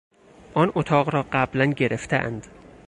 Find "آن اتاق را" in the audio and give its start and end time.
0.53-1.25